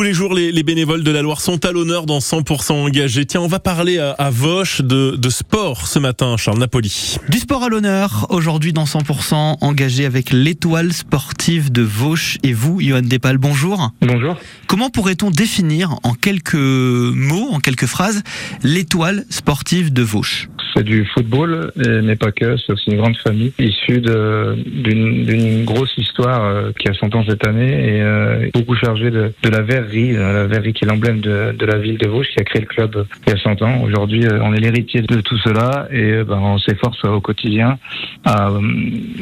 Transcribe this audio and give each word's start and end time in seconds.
Tous 0.00 0.04
les 0.04 0.14
jours, 0.14 0.32
les, 0.32 0.50
les 0.50 0.62
bénévoles 0.62 1.04
de 1.04 1.10
la 1.10 1.20
Loire 1.20 1.42
sont 1.42 1.62
à 1.66 1.72
l'honneur 1.72 2.06
dans 2.06 2.20
100% 2.20 2.72
engagés. 2.72 3.26
Tiens, 3.26 3.42
on 3.42 3.48
va 3.48 3.60
parler 3.60 3.98
à, 3.98 4.12
à 4.12 4.30
Vauche 4.30 4.80
de, 4.80 5.14
de 5.14 5.28
sport 5.28 5.86
ce 5.86 5.98
matin, 5.98 6.38
Charles 6.38 6.58
Napoli. 6.58 7.16
Du 7.28 7.36
sport 7.36 7.64
à 7.64 7.68
l'honneur, 7.68 8.26
aujourd'hui 8.30 8.72
dans 8.72 8.84
100% 8.84 9.58
engagé 9.60 10.06
avec 10.06 10.30
l'étoile 10.30 10.94
sportive 10.94 11.70
de 11.70 11.82
Vauche 11.82 12.38
et 12.42 12.54
vous, 12.54 12.80
Johan 12.80 13.02
Despal, 13.02 13.36
bonjour. 13.36 13.90
Bonjour. 14.00 14.38
Comment 14.68 14.88
pourrait-on 14.88 15.30
définir 15.30 15.98
en 16.02 16.14
quelques 16.14 16.54
mots, 16.54 17.50
en 17.50 17.60
quelques 17.60 17.84
phrases, 17.84 18.22
l'étoile 18.62 19.26
sportive 19.28 19.92
de 19.92 20.00
Vauche 20.00 20.48
Du 20.82 21.04
football, 21.04 21.72
et- 21.76 22.00
mais 22.02 22.16
pas 22.16 22.32
que. 22.32 22.56
C'est 22.56 22.72
aussi 22.72 22.90
une 22.90 22.98
grande 22.98 23.16
famille 23.16 23.52
issue 23.58 24.00
d'une 24.00 25.64
grosse 25.64 25.96
histoire 25.98 26.44
euh, 26.44 26.72
qui 26.78 26.88
a 26.88 26.94
100 26.94 27.14
ans 27.14 27.24
cette 27.28 27.46
année 27.46 27.96
et 27.96 28.02
euh, 28.02 28.48
beaucoup 28.54 28.74
chargée 28.74 29.10
de, 29.10 29.32
la 29.50 29.60
verrerie, 29.62 30.16
euh, 30.16 30.32
la 30.32 30.46
verrerie 30.46 30.72
qui 30.72 30.84
est 30.84 30.88
l'emblème 30.88 31.20
de, 31.20 31.54
la 31.64 31.78
ville 31.78 31.98
de 31.98 32.08
Vosges 32.08 32.28
qui 32.28 32.40
a 32.40 32.44
créé 32.44 32.62
le 32.62 32.66
club 32.68 32.96
euh, 32.96 33.04
il 33.26 33.30
y 33.32 33.36
a 33.36 33.38
100 33.38 33.62
ans. 33.62 33.82
Aujourd'hui, 33.82 34.26
euh, 34.26 34.40
on 34.42 34.54
est 34.54 34.60
l'héritier 34.60 35.02
de 35.02 35.20
tout 35.20 35.38
cela 35.38 35.88
et 35.90 36.12
euh, 36.12 36.24
ben, 36.24 36.38
on 36.38 36.58
s'efforce 36.58 37.04
euh, 37.04 37.08
au 37.10 37.20
quotidien 37.20 37.78
euh, 38.26 38.60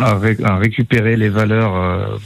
à 0.00 0.56
récupérer 0.56 1.16
les 1.16 1.28
valeurs 1.28 2.18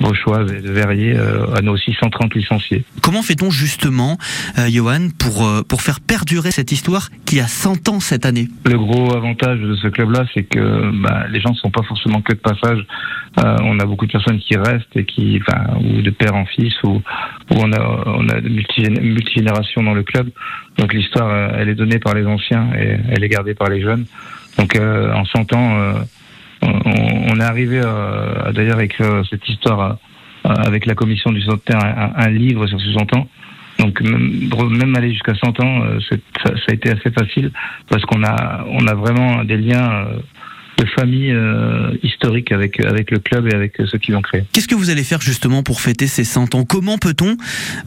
de 0.00 0.72
verrier 0.72 1.14
euh, 1.16 1.54
à 1.54 1.62
nos 1.62 1.76
630 1.76 2.34
licenciés. 2.34 2.84
Comment 3.02 3.22
fait-on 3.22 3.50
justement, 3.50 4.18
euh, 4.58 4.68
Johan, 4.68 5.08
pour, 5.18 5.46
euh, 5.46 5.62
pour 5.62 5.82
faire 5.82 6.00
perdurer 6.00 6.50
cette 6.50 6.72
histoire 6.72 7.08
qui 7.24 7.40
a 7.40 7.46
100 7.46 7.88
ans 7.88 8.00
cette 8.00 8.26
année? 8.26 8.48
Le 8.64 8.78
gros 8.78 9.14
avantage 9.14 9.60
de 9.60 9.74
ce 9.76 9.88
club-là, 9.88 10.24
c'est 10.34 10.44
que 10.44 10.90
bah, 11.02 11.26
les 11.30 11.40
gens 11.40 11.50
ne 11.50 11.54
sont 11.56 11.70
pas 11.70 11.82
forcément 11.82 12.20
que 12.22 12.32
de 12.32 12.38
passage. 12.38 12.86
Euh, 13.38 13.56
on 13.62 13.78
a 13.80 13.84
beaucoup 13.84 14.06
de 14.06 14.12
personnes 14.12 14.38
qui 14.38 14.56
restent 14.56 14.96
et 14.96 15.04
qui, 15.04 15.40
enfin, 15.40 15.76
ou 15.78 16.02
de 16.02 16.10
père 16.10 16.34
en 16.34 16.44
fils, 16.46 16.74
ou, 16.84 16.90
ou 16.90 17.02
on 17.50 17.72
a, 17.72 18.04
on 18.06 18.28
a 18.28 18.40
de 18.40 18.48
multigén- 18.48 19.00
multigénérations 19.00 19.82
dans 19.82 19.94
le 19.94 20.02
club. 20.02 20.28
Donc 20.78 20.92
l'histoire, 20.92 21.54
elle 21.58 21.68
est 21.68 21.74
donnée 21.74 21.98
par 21.98 22.14
les 22.14 22.26
anciens 22.26 22.68
et 22.78 22.96
elle 23.10 23.24
est 23.24 23.28
gardée 23.28 23.54
par 23.54 23.68
les 23.68 23.80
jeunes. 23.82 24.06
Donc 24.58 24.76
euh, 24.76 25.12
en 25.12 25.24
100 25.24 25.52
ans, 25.54 25.94
on 27.34 27.40
est 27.40 27.44
arrivé 27.44 27.80
à 27.80 28.52
d'ailleurs 28.52 28.80
écrire 28.80 29.22
cette 29.28 29.48
histoire 29.48 29.98
euh, 30.46 30.48
avec 30.66 30.84
la 30.84 30.94
commission 30.94 31.32
du 31.32 31.40
centenaire, 31.40 31.82
un, 31.82 32.12
un 32.22 32.28
livre 32.28 32.66
sur 32.66 32.78
ce 32.78 32.92
100 32.92 33.16
ans. 33.16 33.26
Donc 33.78 34.00
même, 34.02 34.94
aller 34.94 35.10
jusqu'à 35.10 35.34
100 35.34 35.60
ans, 35.60 35.82
euh, 35.82 35.98
ça, 36.08 36.16
ça 36.44 36.64
a 36.68 36.74
été 36.74 36.90
assez 36.90 37.10
facile 37.10 37.50
parce 37.88 38.04
qu'on 38.04 38.22
a 38.22 38.64
on 38.68 38.86
a 38.86 38.94
vraiment 38.94 39.42
des 39.42 39.56
liens 39.56 39.90
euh, 39.90 40.18
de 40.78 40.84
famille 40.86 41.30
euh, 41.30 41.90
historiques 42.02 42.50
avec 42.52 42.80
avec 42.84 43.10
le 43.10 43.18
club 43.20 43.46
et 43.46 43.54
avec 43.54 43.74
ceux 43.86 43.98
qui 43.98 44.10
l'ont 44.12 44.22
créé. 44.22 44.44
Qu'est-ce 44.52 44.66
que 44.68 44.74
vous 44.74 44.90
allez 44.90 45.04
faire 45.04 45.20
justement 45.20 45.62
pour 45.62 45.80
fêter 45.80 46.06
ces 46.06 46.24
100 46.24 46.54
ans? 46.54 46.64
Comment 46.64 46.98
peut-on 46.98 47.36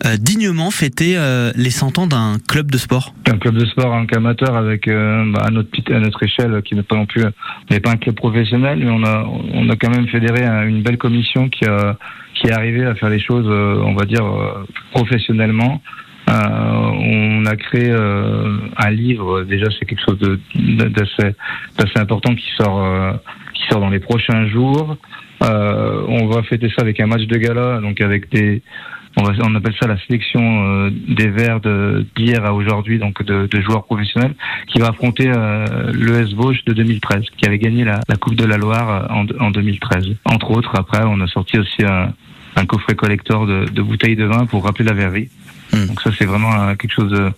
euh, 0.06 0.16
dignement 0.18 0.72
fêter 0.72 1.18
euh, 1.18 1.52
les 1.56 1.70
100 1.70 1.98
ans 2.00 2.08
d'un 2.08 2.38
club 2.48 2.72
de 2.72 2.78
sport? 2.78 3.14
Un 3.30 3.38
club 3.38 3.56
de 3.56 3.66
sport 3.66 3.94
un 3.94 4.06
amateur 4.16 4.56
avec 4.56 4.88
euh, 4.88 5.24
bah, 5.34 5.42
à 5.46 5.52
notre 5.52 5.70
à 5.94 6.00
notre 6.00 6.24
échelle 6.24 6.62
qui 6.64 6.76
n'est 6.76 6.84
pas 6.84 6.96
non 6.96 7.06
plus 7.06 7.24
n'est 7.70 7.80
pas 7.82 7.92
un 7.92 7.98
club 7.98 8.16
professionnel 8.16 8.80
mais 8.80 8.90
on 8.90 9.04
a 9.04 9.26
on 9.54 9.70
a 9.70 9.76
quand 9.76 9.90
même 9.90 10.08
fédéré 10.08 10.44
un- 10.46 10.66
une 10.68 10.82
belle 10.82 10.98
commission 10.98 11.50
qui 11.50 11.66
a 11.66 11.98
qui 12.36 12.48
est 12.48 12.52
arrivée 12.54 12.86
à 12.86 12.96
faire 12.96 13.10
les 13.10 13.20
choses 13.20 13.46
euh, 13.48 13.82
on 13.84 13.96
va 13.96 14.06
dire 14.06 14.26
euh, 14.26 14.66
professionnellement. 14.92 15.82
Euh, 16.30 16.34
on 16.34 17.46
a 17.46 17.56
créé 17.56 17.90
euh, 17.90 18.58
un 18.76 18.90
livre 18.90 19.44
déjà 19.44 19.68
c'est 19.80 19.86
quelque 19.86 20.04
chose 20.04 20.20
d'assez 20.56 22.00
important 22.00 22.36
qui 22.36 22.50
sort 22.58 22.84
euh, 22.84 23.14
qui 23.54 23.64
sort 23.70 23.80
dans 23.80 23.90
les 23.90 24.00
prochains 24.00 24.48
jours. 24.48 24.98
Euh, 25.44 26.04
on 26.08 26.28
va 26.28 26.44
fêter 26.44 26.68
ça 26.70 26.82
avec 26.82 27.00
un 27.00 27.08
match 27.08 27.24
de 27.28 27.38
gala 27.38 27.80
donc 27.80 28.02
avec 28.02 28.30
des 28.32 28.62
on, 29.20 29.24
va, 29.24 29.34
on 29.44 29.56
appelle 29.56 29.74
ça 29.80 29.88
la 29.88 29.98
sélection 30.06 30.42
euh, 30.42 30.90
des 30.92 31.30
Verts 31.30 31.60
d'hier 32.16 32.46
à 32.46 32.54
aujourd'hui, 32.54 33.00
donc 33.00 33.24
de, 33.24 33.48
de 33.48 33.62
joueurs 33.62 33.86
professionnels, 33.86 34.36
qui 34.68 34.80
va 34.80 34.90
affronter 34.90 35.32
euh, 35.36 35.92
l'ES 35.92 36.36
Vosges 36.36 36.64
de 36.66 36.74
2013, 36.74 37.24
qui 37.36 37.48
avait 37.48 37.58
gagné 37.58 37.84
la, 37.84 38.00
la 38.08 38.16
Coupe 38.16 38.36
de 38.36 38.46
la 38.46 38.58
Loire 38.58 39.08
en, 39.10 39.26
en 39.40 39.50
2013. 39.50 40.16
Entre 40.26 40.52
autres, 40.52 40.76
après, 40.78 41.02
on 41.04 41.20
a 41.22 41.28
sorti 41.28 41.58
aussi 41.58 41.84
un, 41.84 42.14
un 42.56 42.66
coffret 42.66 42.96
collector 42.96 43.48
de, 43.48 43.66
de 43.66 43.82
bouteilles 43.82 44.16
de 44.16 44.26
vin 44.26 44.46
pour 44.46 44.66
rappeler 44.66 44.86
la 44.86 44.94
verrerie. 44.94 45.30
Hmm. 45.74 45.86
Donc 45.88 46.02
ça, 46.02 46.12
c'est 46.18 46.26
vraiment 46.26 46.54
euh, 46.54 46.76
quelque 46.76 46.94
chose 46.94 47.12
de- 47.12 47.32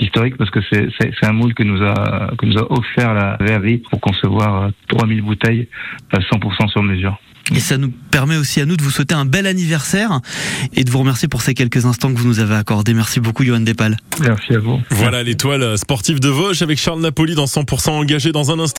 d'historique 0.00 0.36
parce 0.36 0.50
que 0.50 0.58
c'est 0.70 1.24
un 1.26 1.32
moule 1.32 1.54
que 1.54 1.62
nous 1.62 1.80
a 1.82 2.32
que 2.36 2.46
nous 2.46 2.58
a 2.58 2.72
offert 2.72 3.14
la 3.14 3.36
verrerie 3.40 3.78
pour 3.90 4.00
concevoir 4.00 4.64
euh, 4.64 4.68
3000 4.88 5.22
bouteilles 5.22 5.68
à 6.12 6.18
100% 6.18 6.68
sur 6.68 6.82
mesure. 6.82 7.16
Et 7.54 7.60
ça 7.60 7.76
nous 7.76 7.90
permet 8.10 8.38
aussi 8.38 8.62
à 8.62 8.64
nous 8.64 8.74
de 8.74 8.82
vous 8.82 8.88
souhaiter 8.90 9.14
un 9.14 9.26
bel 9.26 9.46
anniversaire 9.46 10.20
et 10.72 10.82
de 10.82 10.90
vous 10.90 11.00
remercier 11.00 11.28
pour 11.28 11.42
ces 11.42 11.52
quelques 11.52 11.84
instants 11.84 12.10
que 12.10 12.18
vous 12.18 12.26
nous 12.26 12.40
avez 12.40 12.54
accordés. 12.54 12.94
Merci 12.94 13.20
beaucoup, 13.20 13.44
Johan 13.44 13.60
Despal. 13.60 13.98
Merci 14.22 14.54
à 14.54 14.60
vous. 14.60 14.80
Voilà 14.88 15.22
l'étoile 15.22 15.76
sportive 15.76 16.20
de 16.20 16.28
Vosges 16.30 16.62
avec 16.62 16.78
Charles 16.78 17.02
Napoli 17.02 17.34
dans 17.34 17.44
100% 17.44 17.90
engagé 17.90 18.32
dans 18.32 18.50
un 18.50 18.58
instant. 18.58 18.72